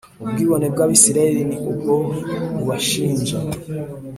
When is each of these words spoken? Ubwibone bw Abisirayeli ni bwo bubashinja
Ubwibone 0.23 0.65
bw 0.73 0.79
Abisirayeli 0.85 1.41
ni 1.49 1.57
bwo 1.77 1.95
bubashinja 2.55 3.37